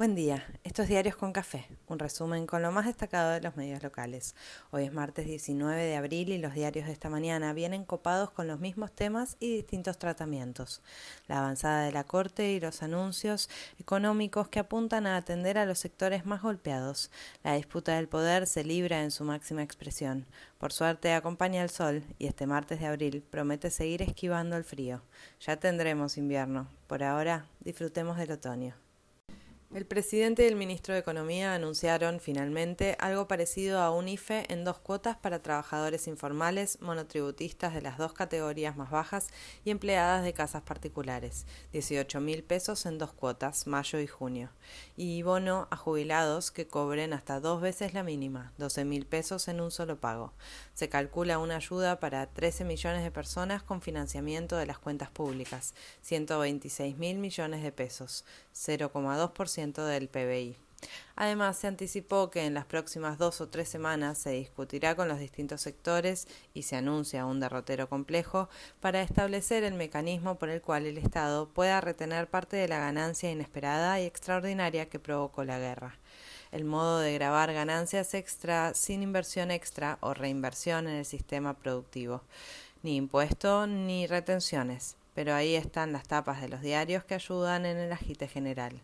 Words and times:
Buen 0.00 0.14
día, 0.14 0.46
estos 0.64 0.88
Diarios 0.88 1.14
con 1.14 1.34
Café, 1.34 1.68
un 1.86 1.98
resumen 1.98 2.46
con 2.46 2.62
lo 2.62 2.72
más 2.72 2.86
destacado 2.86 3.32
de 3.32 3.42
los 3.42 3.58
medios 3.58 3.82
locales. 3.82 4.34
Hoy 4.70 4.84
es 4.84 4.94
martes 4.94 5.26
19 5.26 5.78
de 5.78 5.94
abril 5.94 6.30
y 6.30 6.38
los 6.38 6.54
diarios 6.54 6.86
de 6.86 6.92
esta 6.92 7.10
mañana 7.10 7.52
vienen 7.52 7.84
copados 7.84 8.30
con 8.30 8.46
los 8.46 8.60
mismos 8.60 8.92
temas 8.92 9.36
y 9.40 9.56
distintos 9.56 9.98
tratamientos. 9.98 10.80
La 11.28 11.40
avanzada 11.40 11.84
de 11.84 11.92
la 11.92 12.04
Corte 12.04 12.50
y 12.50 12.60
los 12.60 12.82
anuncios 12.82 13.50
económicos 13.78 14.48
que 14.48 14.60
apuntan 14.60 15.06
a 15.06 15.18
atender 15.18 15.58
a 15.58 15.66
los 15.66 15.78
sectores 15.78 16.24
más 16.24 16.40
golpeados. 16.40 17.10
La 17.44 17.56
disputa 17.56 17.96
del 17.96 18.08
poder 18.08 18.46
se 18.46 18.64
libra 18.64 19.02
en 19.02 19.10
su 19.10 19.24
máxima 19.24 19.62
expresión. 19.62 20.24
Por 20.56 20.72
suerte 20.72 21.12
acompaña 21.12 21.62
el 21.62 21.68
sol 21.68 22.04
y 22.18 22.26
este 22.26 22.46
martes 22.46 22.80
de 22.80 22.86
abril 22.86 23.22
promete 23.28 23.68
seguir 23.68 24.00
esquivando 24.00 24.56
el 24.56 24.64
frío. 24.64 25.02
Ya 25.40 25.58
tendremos 25.58 26.16
invierno. 26.16 26.68
Por 26.86 27.02
ahora, 27.02 27.44
disfrutemos 27.60 28.16
del 28.16 28.32
otoño. 28.32 28.74
El 29.72 29.86
presidente 29.86 30.42
y 30.42 30.46
el 30.46 30.56
ministro 30.56 30.94
de 30.94 31.00
Economía 31.00 31.54
anunciaron 31.54 32.18
finalmente 32.18 32.96
algo 32.98 33.28
parecido 33.28 33.80
a 33.80 33.92
un 33.92 34.08
IFE 34.08 34.52
en 34.52 34.64
dos 34.64 34.80
cuotas 34.80 35.16
para 35.16 35.42
trabajadores 35.42 36.08
informales, 36.08 36.80
monotributistas 36.80 37.72
de 37.72 37.80
las 37.80 37.96
dos 37.96 38.12
categorías 38.12 38.76
más 38.76 38.90
bajas 38.90 39.28
y 39.64 39.70
empleadas 39.70 40.24
de 40.24 40.32
casas 40.32 40.62
particulares, 40.62 41.46
18 41.70 42.20
mil 42.20 42.42
pesos 42.42 42.84
en 42.84 42.98
dos 42.98 43.12
cuotas, 43.12 43.68
mayo 43.68 44.00
y 44.00 44.08
junio, 44.08 44.50
y 44.96 45.22
bono 45.22 45.68
a 45.70 45.76
jubilados 45.76 46.50
que 46.50 46.66
cobren 46.66 47.12
hasta 47.12 47.38
dos 47.38 47.60
veces 47.60 47.94
la 47.94 48.02
mínima, 48.02 48.52
12 48.58 48.84
mil 48.84 49.06
pesos 49.06 49.46
en 49.46 49.60
un 49.60 49.70
solo 49.70 50.00
pago. 50.00 50.32
Se 50.74 50.88
calcula 50.88 51.38
una 51.38 51.54
ayuda 51.54 52.00
para 52.00 52.26
13 52.26 52.64
millones 52.64 53.04
de 53.04 53.12
personas 53.12 53.62
con 53.62 53.82
financiamiento 53.82 54.56
de 54.56 54.66
las 54.66 54.80
cuentas 54.80 55.10
públicas, 55.10 55.74
126 56.00 56.98
mil 56.98 57.18
millones 57.18 57.62
de 57.62 57.70
pesos, 57.70 58.24
0,2% 58.52 59.59
del 59.60 60.08
PBI. 60.08 60.56
Además, 61.14 61.58
se 61.58 61.66
anticipó 61.66 62.30
que 62.30 62.46
en 62.46 62.54
las 62.54 62.64
próximas 62.64 63.18
dos 63.18 63.42
o 63.42 63.48
tres 63.48 63.68
semanas 63.68 64.16
se 64.16 64.30
discutirá 64.30 64.94
con 64.94 65.06
los 65.06 65.18
distintos 65.18 65.60
sectores 65.60 66.26
y 66.54 66.62
se 66.62 66.76
anuncia 66.76 67.26
un 67.26 67.40
derrotero 67.40 67.90
complejo 67.90 68.48
para 68.80 69.02
establecer 69.02 69.62
el 69.62 69.74
mecanismo 69.74 70.38
por 70.38 70.48
el 70.48 70.62
cual 70.62 70.86
el 70.86 70.96
Estado 70.96 71.50
pueda 71.50 71.82
retener 71.82 72.28
parte 72.28 72.56
de 72.56 72.68
la 72.68 72.78
ganancia 72.78 73.30
inesperada 73.30 74.00
y 74.00 74.06
extraordinaria 74.06 74.88
que 74.88 74.98
provocó 74.98 75.44
la 75.44 75.58
guerra. 75.58 75.98
El 76.52 76.64
modo 76.64 76.98
de 77.00 77.12
grabar 77.12 77.52
ganancias 77.52 78.14
extra 78.14 78.72
sin 78.72 79.02
inversión 79.02 79.50
extra 79.50 79.98
o 80.00 80.14
reinversión 80.14 80.88
en 80.88 80.96
el 80.96 81.04
sistema 81.04 81.52
productivo. 81.52 82.22
Ni 82.82 82.96
impuesto 82.96 83.66
ni 83.66 84.06
retenciones. 84.06 84.96
Pero 85.14 85.34
ahí 85.34 85.54
están 85.54 85.92
las 85.92 86.08
tapas 86.08 86.40
de 86.40 86.48
los 86.48 86.62
diarios 86.62 87.04
que 87.04 87.14
ayudan 87.14 87.66
en 87.66 87.76
el 87.76 87.92
agite 87.92 88.26
general. 88.26 88.80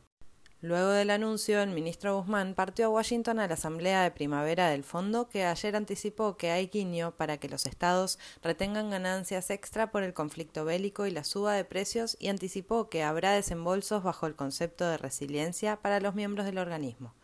Luego 0.67 0.89
del 0.89 1.11
anuncio, 1.11 1.63
el 1.63 1.71
ministro 1.71 2.17
Guzmán 2.19 2.57
partió 2.57 2.87
a 2.87 2.89
Washington 2.89 3.39
a 3.39 3.47
la 3.47 3.55
asamblea 3.55 4.03
de 4.03 4.11
primavera 4.11 4.69
del 4.69 4.83
fondo 4.83 5.29
que 5.29 5.45
ayer 5.45 5.77
anticipó 5.77 6.37
que 6.37 6.51
hay 6.51 6.67
guiño 6.67 7.13
para 7.13 7.37
que 7.37 7.49
los 7.49 7.67
estados 7.67 8.19
retengan 8.43 8.91
ganancias 8.91 9.51
extra 9.51 9.93
por 9.93 10.03
el 10.03 10.13
conflicto 10.13 10.65
bélico 10.65 11.07
y 11.07 11.13
la 11.13 11.23
suba 11.23 11.53
de 11.55 11.65
precios 11.65 12.17
y 12.19 12.31
anticipó 12.31 12.89
que 12.89 13.05
habrá 13.05 13.31
desembolsos 13.31 14.03
bajo 14.03 14.27
el 14.27 14.35
concepto 14.35 14.89
de 14.89 14.97
resiliencia 14.99 15.77
para 15.77 16.01
los 16.01 16.17
miembros 16.17 16.45
del 16.47 16.59
organismo. 16.59 17.15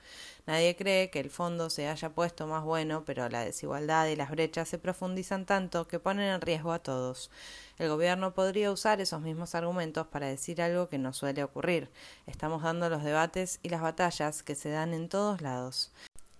Nadie 0.46 0.76
cree 0.76 1.10
que 1.10 1.20
el 1.20 1.30
fondo 1.30 1.70
se 1.70 1.88
haya 1.88 2.10
puesto 2.10 2.46
más 2.46 2.64
bueno, 2.64 3.04
pero 3.04 3.28
la 3.28 3.44
desigualdad 3.44 4.08
y 4.08 4.16
las 4.16 4.30
brechas 4.30 4.68
se 4.68 4.78
profundizan 4.78 5.46
tanto 5.46 5.86
que 5.86 6.00
ponen 6.00 6.32
en 6.32 6.40
riesgo 6.40 6.72
a 6.72 6.80
todos. 6.80 7.30
El 7.78 7.88
gobierno 7.88 8.34
podría 8.34 8.72
usar 8.72 9.00
esos 9.00 9.20
mismos 9.20 9.54
argumentos 9.54 10.06
para 10.08 10.26
decir 10.26 10.60
algo 10.60 10.88
que 10.88 10.98
no 10.98 11.12
suele 11.12 11.44
ocurrir. 11.44 11.90
Estamos 12.26 12.62
dando 12.62 12.90
los 12.90 13.04
debates 13.04 13.60
y 13.62 13.68
las 13.68 13.82
batallas 13.82 14.42
que 14.42 14.54
se 14.54 14.70
dan 14.70 14.94
en 14.94 15.08
todos 15.08 15.40
lados 15.40 15.92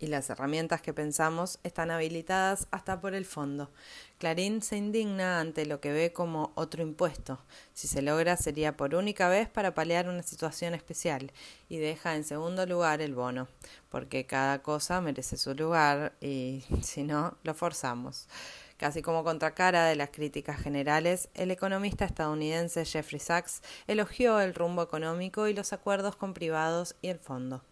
y 0.02 0.08
las 0.08 0.28
herramientas 0.30 0.82
que 0.82 0.92
pensamos 0.92 1.60
están 1.62 1.92
habilitadas 1.92 2.66
hasta 2.72 3.00
por 3.00 3.14
el 3.14 3.24
fondo. 3.24 3.70
Clarín 4.18 4.60
se 4.60 4.76
indigna 4.76 5.38
ante 5.38 5.64
lo 5.64 5.80
que 5.80 5.92
ve 5.92 6.12
como 6.12 6.50
otro 6.56 6.82
impuesto. 6.82 7.38
Si 7.72 7.86
se 7.86 8.02
logra 8.02 8.36
sería 8.36 8.76
por 8.76 8.96
única 8.96 9.28
vez 9.28 9.48
para 9.48 9.74
paliar 9.74 10.08
una 10.08 10.24
situación 10.24 10.74
especial 10.74 11.30
y 11.68 11.78
deja 11.78 12.16
en 12.16 12.24
segundo 12.24 12.66
lugar 12.66 13.00
el 13.00 13.14
bono, 13.14 13.46
porque 13.90 14.26
cada 14.26 14.60
cosa 14.60 15.00
merece 15.00 15.36
su 15.36 15.54
lugar 15.54 16.14
y 16.20 16.64
si 16.82 17.04
no, 17.04 17.38
lo 17.44 17.54
forzamos. 17.54 18.26
Casi 18.78 19.02
como 19.02 19.22
contracara 19.22 19.86
de 19.86 19.94
las 19.94 20.10
críticas 20.10 20.60
generales, 20.60 21.28
el 21.34 21.52
economista 21.52 22.04
estadounidense 22.04 22.84
Jeffrey 22.84 23.20
Sachs 23.20 23.62
elogió 23.86 24.40
el 24.40 24.52
rumbo 24.56 24.82
económico 24.82 25.46
y 25.46 25.54
los 25.54 25.72
acuerdos 25.72 26.16
con 26.16 26.34
privados 26.34 26.96
y 27.02 27.06
el 27.06 27.20
fondo. 27.20 27.62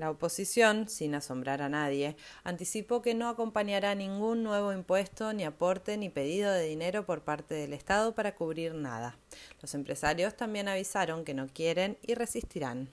La 0.00 0.10
oposición, 0.10 0.88
sin 0.88 1.14
asombrar 1.14 1.60
a 1.60 1.68
nadie, 1.68 2.16
anticipó 2.42 3.02
que 3.02 3.12
no 3.12 3.28
acompañará 3.28 3.94
ningún 3.94 4.42
nuevo 4.42 4.72
impuesto, 4.72 5.34
ni 5.34 5.44
aporte, 5.44 5.98
ni 5.98 6.08
pedido 6.08 6.50
de 6.50 6.62
dinero 6.62 7.04
por 7.04 7.20
parte 7.20 7.54
del 7.54 7.74
Estado 7.74 8.14
para 8.14 8.34
cubrir 8.34 8.74
nada. 8.74 9.18
Los 9.60 9.74
empresarios 9.74 10.34
también 10.34 10.68
avisaron 10.68 11.22
que 11.22 11.34
no 11.34 11.48
quieren 11.48 11.98
y 12.00 12.14
resistirán. 12.14 12.88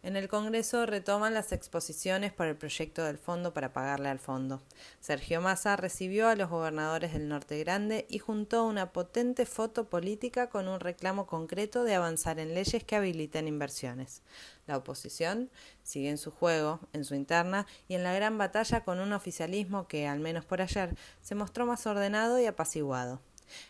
En 0.00 0.14
el 0.14 0.28
Congreso 0.28 0.86
retoman 0.86 1.34
las 1.34 1.50
exposiciones 1.50 2.32
por 2.32 2.46
el 2.46 2.56
proyecto 2.56 3.02
del 3.02 3.18
fondo 3.18 3.52
para 3.52 3.72
pagarle 3.72 4.08
al 4.08 4.20
fondo. 4.20 4.62
Sergio 5.00 5.40
Massa 5.40 5.74
recibió 5.74 6.28
a 6.28 6.36
los 6.36 6.48
gobernadores 6.48 7.12
del 7.12 7.28
Norte 7.28 7.58
Grande 7.58 8.06
y 8.08 8.20
juntó 8.20 8.64
una 8.64 8.92
potente 8.92 9.44
foto 9.44 9.88
política 9.88 10.50
con 10.50 10.68
un 10.68 10.78
reclamo 10.78 11.26
concreto 11.26 11.82
de 11.82 11.96
avanzar 11.96 12.38
en 12.38 12.54
leyes 12.54 12.84
que 12.84 12.94
habiliten 12.94 13.48
inversiones. 13.48 14.22
La 14.68 14.76
oposición 14.76 15.50
sigue 15.82 16.10
en 16.10 16.18
su 16.18 16.30
juego, 16.30 16.78
en 16.92 17.04
su 17.04 17.16
interna 17.16 17.66
y 17.88 17.94
en 17.94 18.04
la 18.04 18.14
gran 18.14 18.38
batalla 18.38 18.84
con 18.84 19.00
un 19.00 19.12
oficialismo 19.12 19.88
que, 19.88 20.06
al 20.06 20.20
menos 20.20 20.44
por 20.44 20.62
ayer, 20.62 20.94
se 21.22 21.34
mostró 21.34 21.66
más 21.66 21.84
ordenado 21.86 22.38
y 22.38 22.46
apaciguado. 22.46 23.20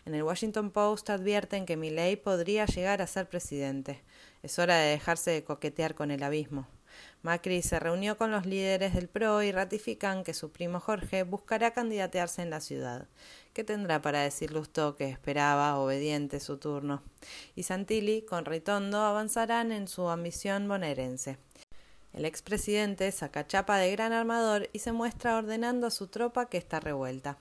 En 0.05 0.15
el 0.15 0.23
Washington 0.23 0.71
Post 0.71 1.09
advierten 1.09 1.65
que 1.65 1.77
Milley 1.77 2.15
podría 2.15 2.65
llegar 2.65 3.01
a 3.01 3.07
ser 3.07 3.27
presidente. 3.27 4.01
Es 4.43 4.59
hora 4.59 4.77
de 4.77 4.91
dejarse 4.91 5.31
de 5.31 5.43
coquetear 5.43 5.95
con 5.95 6.11
el 6.11 6.23
abismo. 6.23 6.67
Macri 7.21 7.61
se 7.61 7.79
reunió 7.79 8.17
con 8.17 8.31
los 8.31 8.45
líderes 8.45 8.93
del 8.93 9.09
PRO 9.09 9.43
y 9.43 9.51
ratifican 9.51 10.23
que 10.23 10.33
su 10.33 10.51
primo 10.51 10.79
Jorge 10.79 11.23
buscará 11.23 11.71
candidatearse 11.71 12.41
en 12.41 12.49
la 12.49 12.61
ciudad. 12.61 13.07
¿Qué 13.53 13.63
tendrá 13.63 14.01
para 14.01 14.21
decir 14.21 14.51
Lustó 14.51 14.95
que 14.95 15.09
esperaba, 15.09 15.77
obediente, 15.77 16.39
su 16.39 16.57
turno? 16.57 17.03
Y 17.55 17.63
Santilli, 17.63 18.21
con 18.21 18.45
Ritondo, 18.45 19.01
avanzarán 19.01 19.71
en 19.71 19.87
su 19.87 20.07
ambición 20.07 20.67
bonaerense. 20.67 21.37
El 22.13 22.25
expresidente 22.25 23.11
saca 23.11 23.45
chapa 23.45 23.77
de 23.77 23.91
gran 23.91 24.13
armador 24.13 24.69
y 24.73 24.79
se 24.79 24.91
muestra 24.91 25.37
ordenando 25.37 25.87
a 25.87 25.91
su 25.91 26.07
tropa 26.07 26.49
que 26.49 26.57
está 26.57 26.79
revuelta. 26.79 27.37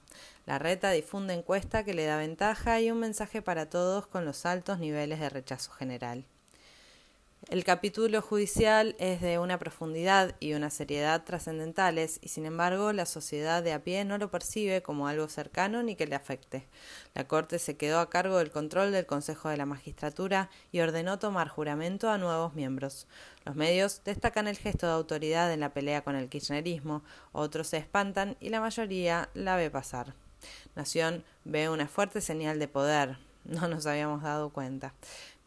La 0.47 0.59
reta 0.59 0.91
difunde 0.91 1.35
encuesta 1.35 1.85
que 1.85 1.95
le 1.95 2.05
da 2.05 2.19
ventaja 2.19 2.81
y 2.81 2.91
un 2.91 3.01
mensaje 3.01 3.43
para 3.43 3.71
todos 3.71 4.07
con 4.07 4.25
los 4.25 4.47
altos 4.47 4.79
niveles 4.79 5.21
de 5.21 5.31
rechazo 5.31 5.73
general. 5.73 6.25
El 7.49 7.65
capítulo 7.65 8.21
judicial 8.21 8.95
es 8.99 9.23
de 9.23 9.39
una 9.39 9.59
profundidad 9.59 10.35
y 10.39 10.53
una 10.53 10.69
seriedad 10.69 11.25
trascendentales 11.25 12.19
y 12.21 12.29
sin 12.29 12.45
embargo 12.45 12.93
la 12.93 13.07
sociedad 13.07 13.63
de 13.63 13.73
a 13.73 13.83
pie 13.83 14.05
no 14.05 14.19
lo 14.19 14.31
percibe 14.31 14.83
como 14.83 15.09
algo 15.09 15.31
cercano 15.31 15.83
ni 15.83 15.97
que 15.97 16.07
le 16.07 16.15
afecte. 16.15 16.69
La 17.15 17.27
Corte 17.27 17.59
se 17.59 17.79
quedó 17.79 18.01
a 18.01 18.11
cargo 18.11 18.37
del 18.37 18.51
control 18.51 18.93
del 18.93 19.07
Consejo 19.07 19.49
de 19.49 19.57
la 19.57 19.65
Magistratura 19.65 20.51
y 20.73 20.81
ordenó 20.81 21.19
tomar 21.19 21.49
juramento 21.49 22.11
a 22.11 22.19
nuevos 22.19 22.53
miembros. 22.53 23.07
Los 23.47 23.57
medios 23.57 24.03
destacan 24.05 24.47
el 24.47 24.59
gesto 24.59 24.87
de 24.87 24.93
autoridad 24.93 25.51
en 25.51 25.61
la 25.61 25.73
pelea 25.73 26.05
con 26.05 26.17
el 26.17 26.29
kirchnerismo, 26.29 27.03
otros 27.33 27.69
se 27.69 27.79
espantan 27.79 28.37
y 28.41 28.51
la 28.51 28.61
mayoría 28.61 29.31
la 29.33 29.57
ve 29.57 29.71
pasar. 29.71 30.13
Nación 30.77 31.25
ve 31.47 31.71
una 31.71 31.89
fuerte 31.89 32.21
señal 32.21 32.59
de 32.59 32.69
poder, 32.69 33.17
no 33.47 33.69
nos 33.69 33.87
habíamos 33.87 34.23
dado 34.23 34.51
cuenta 34.51 34.93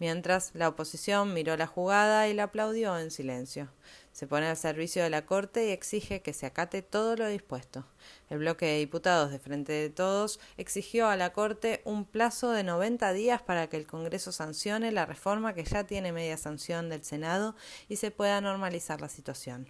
mientras 0.02 0.50
la 0.56 0.68
oposición 0.68 1.32
miró 1.32 1.56
la 1.58 1.68
jugada 1.68 2.28
y 2.28 2.34
la 2.34 2.46
aplaudió 2.46 2.98
en 2.98 3.12
silencio. 3.12 3.70
Se 4.12 4.26
pone 4.26 4.48
al 4.48 4.58
servicio 4.58 5.04
de 5.04 5.12
la 5.12 5.28
Corte 5.28 5.68
y 5.68 5.70
exige 5.70 6.24
que 6.24 6.34
se 6.34 6.48
acate 6.48 6.82
todo 6.82 7.16
lo 7.16 7.28
dispuesto. 7.28 7.86
El 8.28 8.40
bloque 8.40 8.66
de 8.66 8.80
diputados 8.80 9.30
de 9.30 9.38
Frente 9.38 9.74
de 9.74 9.92
Todos 9.92 10.40
exigió 10.58 11.08
a 11.08 11.18
la 11.18 11.34
Corte 11.34 11.84
un 11.86 12.06
plazo 12.06 12.50
de 12.50 12.64
90 12.64 13.14
días 13.14 13.44
para 13.44 13.68
que 13.68 13.78
el 13.78 13.86
Congreso 13.86 14.32
sancione 14.32 14.92
la 14.92 15.06
reforma 15.06 15.54
que 15.54 15.66
ya 15.66 15.84
tiene 15.84 16.12
media 16.12 16.36
sanción 16.36 16.90
del 16.90 17.04
Senado 17.04 17.56
y 17.88 17.98
se 17.98 18.10
pueda 18.10 18.42
normalizar 18.42 19.02
la 19.02 19.08
situación. 19.08 19.68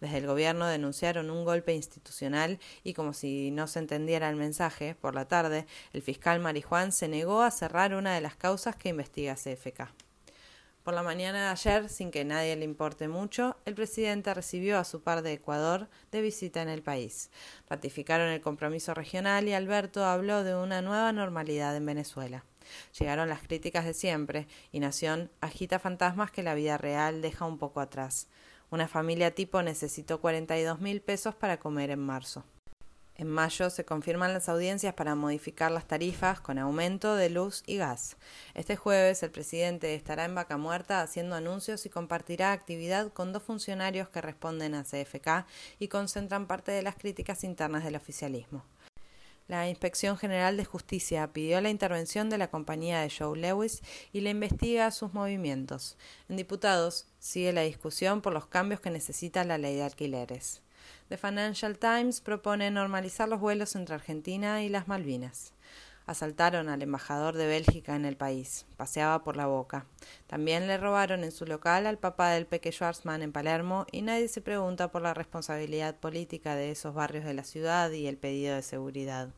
Desde 0.00 0.18
el 0.18 0.26
gobierno 0.26 0.66
denunciaron 0.66 1.30
un 1.30 1.44
golpe 1.44 1.74
institucional 1.74 2.58
y 2.82 2.94
como 2.94 3.12
si 3.12 3.50
no 3.50 3.66
se 3.66 3.78
entendiera 3.78 4.28
el 4.28 4.36
mensaje, 4.36 4.94
por 4.94 5.14
la 5.14 5.26
tarde, 5.26 5.66
el 5.92 6.02
fiscal 6.02 6.40
Marijuán 6.40 6.92
se 6.92 7.08
negó 7.08 7.42
a 7.42 7.50
cerrar 7.50 7.94
una 7.94 8.14
de 8.14 8.20
las 8.20 8.36
causas 8.36 8.76
que 8.76 8.88
investiga 8.88 9.34
CFK. 9.34 9.92
Por 10.84 10.92
la 10.92 11.02
mañana 11.02 11.44
de 11.44 11.48
ayer, 11.48 11.88
sin 11.88 12.10
que 12.10 12.26
nadie 12.26 12.56
le 12.56 12.66
importe 12.66 13.08
mucho, 13.08 13.56
el 13.64 13.74
presidente 13.74 14.34
recibió 14.34 14.78
a 14.78 14.84
su 14.84 15.02
par 15.02 15.22
de 15.22 15.32
Ecuador 15.32 15.88
de 16.12 16.20
visita 16.20 16.60
en 16.60 16.68
el 16.68 16.82
país. 16.82 17.30
Ratificaron 17.70 18.28
el 18.28 18.42
compromiso 18.42 18.92
regional 18.92 19.48
y 19.48 19.54
Alberto 19.54 20.04
habló 20.04 20.44
de 20.44 20.54
una 20.54 20.82
nueva 20.82 21.10
normalidad 21.12 21.74
en 21.74 21.86
Venezuela. 21.86 22.44
Llegaron 22.98 23.30
las 23.30 23.40
críticas 23.40 23.86
de 23.86 23.94
siempre 23.94 24.46
y 24.72 24.80
Nación 24.80 25.30
agita 25.40 25.78
fantasmas 25.78 26.30
que 26.30 26.42
la 26.42 26.54
vida 26.54 26.76
real 26.76 27.22
deja 27.22 27.46
un 27.46 27.56
poco 27.56 27.80
atrás. 27.80 28.28
Una 28.70 28.88
familia 28.88 29.34
tipo 29.34 29.62
necesitó 29.62 30.20
42 30.20 30.80
mil 30.80 31.00
pesos 31.00 31.34
para 31.34 31.58
comer 31.58 31.90
en 31.90 32.00
marzo. 32.00 32.44
En 33.16 33.28
mayo 33.28 33.70
se 33.70 33.84
confirman 33.84 34.34
las 34.34 34.48
audiencias 34.48 34.94
para 34.94 35.14
modificar 35.14 35.70
las 35.70 35.86
tarifas 35.86 36.40
con 36.40 36.58
aumento 36.58 37.14
de 37.14 37.30
luz 37.30 37.62
y 37.64 37.76
gas. 37.76 38.16
Este 38.54 38.74
jueves 38.74 39.22
el 39.22 39.30
presidente 39.30 39.94
estará 39.94 40.24
en 40.24 40.34
Vaca 40.34 40.56
Muerta 40.56 41.00
haciendo 41.00 41.36
anuncios 41.36 41.86
y 41.86 41.90
compartirá 41.90 42.50
actividad 42.50 43.12
con 43.12 43.32
dos 43.32 43.44
funcionarios 43.44 44.08
que 44.08 44.20
responden 44.20 44.74
a 44.74 44.82
CFK 44.82 45.46
y 45.78 45.86
concentran 45.86 46.48
parte 46.48 46.72
de 46.72 46.82
las 46.82 46.96
críticas 46.96 47.44
internas 47.44 47.84
del 47.84 47.94
oficialismo. 47.94 48.64
La 49.46 49.68
Inspección 49.68 50.16
General 50.16 50.56
de 50.56 50.64
Justicia 50.64 51.30
pidió 51.32 51.60
la 51.60 51.68
intervención 51.68 52.30
de 52.30 52.38
la 52.38 52.48
compañía 52.48 53.00
de 53.00 53.10
Joe 53.10 53.38
Lewis 53.38 53.82
y 54.12 54.22
le 54.22 54.30
investiga 54.30 54.90
sus 54.90 55.12
movimientos. 55.12 55.98
En 56.28 56.36
diputados 56.36 57.06
sigue 57.18 57.52
la 57.52 57.60
discusión 57.60 58.22
por 58.22 58.32
los 58.32 58.46
cambios 58.46 58.80
que 58.80 58.90
necesita 58.90 59.44
la 59.44 59.58
ley 59.58 59.76
de 59.76 59.82
alquileres. 59.82 60.62
The 61.08 61.18
Financial 61.18 61.78
Times 61.78 62.20
propone 62.20 62.70
normalizar 62.70 63.28
los 63.28 63.40
vuelos 63.40 63.76
entre 63.76 63.94
Argentina 63.94 64.62
y 64.62 64.70
las 64.70 64.88
Malvinas. 64.88 65.53
Asaltaron 66.06 66.68
al 66.68 66.82
embajador 66.82 67.34
de 67.34 67.46
Bélgica 67.46 67.96
en 67.96 68.04
el 68.04 68.16
país. 68.16 68.66
Paseaba 68.76 69.24
por 69.24 69.36
la 69.36 69.46
boca. 69.46 69.86
También 70.26 70.66
le 70.66 70.76
robaron 70.76 71.24
en 71.24 71.32
su 71.32 71.46
local 71.46 71.86
al 71.86 71.98
papá 71.98 72.30
del 72.30 72.46
peque 72.46 72.72
Schwarzman 72.72 73.22
en 73.22 73.32
Palermo 73.32 73.86
y 73.90 74.02
nadie 74.02 74.28
se 74.28 74.42
pregunta 74.42 74.90
por 74.90 75.00
la 75.00 75.14
responsabilidad 75.14 75.96
política 75.96 76.56
de 76.56 76.70
esos 76.70 76.94
barrios 76.94 77.24
de 77.24 77.32
la 77.32 77.44
ciudad 77.44 77.90
y 77.90 78.06
el 78.06 78.18
pedido 78.18 78.54
de 78.54 78.62
seguridad. 78.62 79.30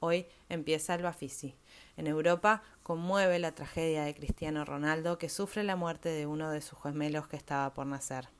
Hoy 0.00 0.26
empieza 0.48 0.94
el 0.94 1.02
Bafisi. 1.02 1.54
En 1.98 2.06
Europa 2.06 2.62
conmueve 2.82 3.38
la 3.38 3.54
tragedia 3.54 4.04
de 4.04 4.14
Cristiano 4.14 4.64
Ronaldo 4.64 5.18
que 5.18 5.28
sufre 5.28 5.64
la 5.64 5.76
muerte 5.76 6.08
de 6.08 6.26
uno 6.26 6.50
de 6.50 6.62
sus 6.62 6.80
gemelos 6.82 7.28
que 7.28 7.36
estaba 7.36 7.74
por 7.74 7.86
nacer. 7.86 8.35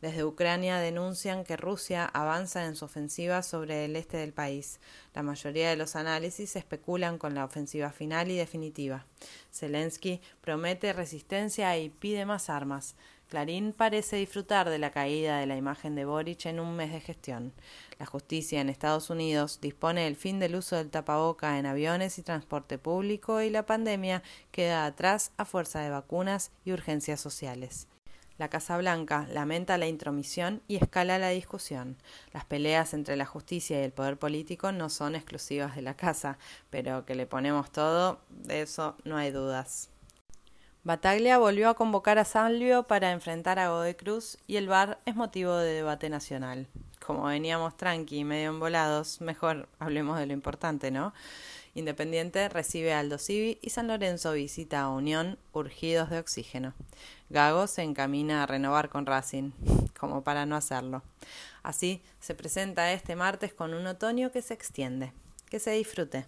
Desde 0.00 0.24
Ucrania 0.24 0.78
denuncian 0.78 1.42
que 1.42 1.56
Rusia 1.56 2.04
avanza 2.04 2.66
en 2.66 2.76
su 2.76 2.84
ofensiva 2.84 3.42
sobre 3.42 3.84
el 3.84 3.96
este 3.96 4.16
del 4.16 4.32
país. 4.32 4.78
La 5.12 5.24
mayoría 5.24 5.70
de 5.70 5.76
los 5.76 5.96
análisis 5.96 6.54
especulan 6.54 7.18
con 7.18 7.34
la 7.34 7.44
ofensiva 7.44 7.90
final 7.90 8.30
y 8.30 8.36
definitiva. 8.36 9.06
Zelensky 9.52 10.20
promete 10.40 10.92
resistencia 10.92 11.76
y 11.78 11.88
pide 11.88 12.26
más 12.26 12.48
armas. 12.48 12.94
Clarín 13.28 13.72
parece 13.72 14.16
disfrutar 14.16 14.70
de 14.70 14.78
la 14.78 14.90
caída 14.90 15.38
de 15.38 15.46
la 15.46 15.56
imagen 15.56 15.96
de 15.96 16.04
Boric 16.04 16.46
en 16.46 16.60
un 16.60 16.76
mes 16.76 16.92
de 16.92 17.00
gestión. 17.00 17.52
La 17.98 18.06
justicia 18.06 18.60
en 18.60 18.68
Estados 18.70 19.10
Unidos 19.10 19.60
dispone 19.60 20.04
del 20.04 20.16
fin 20.16 20.38
del 20.38 20.54
uso 20.54 20.76
del 20.76 20.90
tapaboca 20.90 21.58
en 21.58 21.66
aviones 21.66 22.18
y 22.18 22.22
transporte 22.22 22.78
público 22.78 23.42
y 23.42 23.50
la 23.50 23.66
pandemia 23.66 24.22
queda 24.52 24.86
atrás 24.86 25.32
a 25.36 25.44
fuerza 25.44 25.80
de 25.80 25.90
vacunas 25.90 26.52
y 26.64 26.72
urgencias 26.72 27.20
sociales. 27.20 27.88
La 28.38 28.48
Casa 28.48 28.78
Blanca 28.78 29.26
lamenta 29.32 29.78
la 29.78 29.88
intromisión 29.88 30.62
y 30.68 30.76
escala 30.76 31.18
la 31.18 31.30
discusión. 31.30 31.96
Las 32.32 32.44
peleas 32.44 32.94
entre 32.94 33.16
la 33.16 33.26
justicia 33.26 33.80
y 33.80 33.84
el 33.84 33.90
poder 33.90 34.16
político 34.16 34.70
no 34.70 34.90
son 34.90 35.16
exclusivas 35.16 35.74
de 35.74 35.82
la 35.82 35.94
Casa, 35.94 36.38
pero 36.70 37.04
que 37.04 37.16
le 37.16 37.26
ponemos 37.26 37.72
todo, 37.72 38.20
de 38.30 38.62
eso 38.62 38.96
no 39.02 39.16
hay 39.16 39.32
dudas. 39.32 39.90
Bataglia 40.84 41.36
volvió 41.38 41.68
a 41.68 41.74
convocar 41.74 42.18
a 42.20 42.24
Salvio 42.24 42.84
para 42.84 43.10
enfrentar 43.10 43.58
a 43.58 43.70
Godoy 43.70 43.94
Cruz 43.94 44.38
y 44.46 44.56
el 44.56 44.68
VAR 44.68 45.00
es 45.04 45.16
motivo 45.16 45.56
de 45.56 45.74
debate 45.74 46.08
nacional. 46.08 46.68
Como 47.04 47.24
veníamos 47.24 47.76
tranqui 47.76 48.18
y 48.18 48.24
medio 48.24 48.50
envolados, 48.50 49.20
mejor 49.20 49.68
hablemos 49.80 50.16
de 50.16 50.26
lo 50.26 50.32
importante, 50.32 50.92
¿no? 50.92 51.12
Independiente 51.74 52.48
recibe 52.48 52.92
a 52.92 53.00
Aldo 53.00 53.18
Civi 53.18 53.58
y 53.62 53.70
San 53.70 53.88
Lorenzo 53.88 54.32
visita 54.32 54.82
a 54.82 54.88
Unión 54.88 55.38
urgidos 55.52 56.10
de 56.10 56.18
oxígeno. 56.18 56.74
Gago 57.30 57.66
se 57.66 57.82
encamina 57.82 58.42
a 58.42 58.46
renovar 58.46 58.88
con 58.88 59.06
Racing, 59.06 59.52
como 59.98 60.22
para 60.24 60.46
no 60.46 60.56
hacerlo. 60.56 61.02
Así 61.62 62.02
se 62.20 62.34
presenta 62.34 62.92
este 62.92 63.16
martes 63.16 63.52
con 63.52 63.74
un 63.74 63.86
otoño 63.86 64.32
que 64.32 64.42
se 64.42 64.54
extiende. 64.54 65.12
Que 65.48 65.58
se 65.58 65.72
disfrute. 65.72 66.26